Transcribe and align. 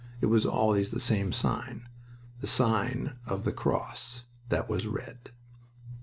It 0.19 0.25
was 0.25 0.47
always 0.47 0.89
the 0.89 0.99
same 0.99 1.31
sign 1.31 1.87
the 2.39 2.47
Sign 2.47 3.19
of 3.27 3.43
the 3.43 3.51
Cross 3.51 4.23
that 4.49 4.67
was 4.67 4.87
Red. 4.87 5.29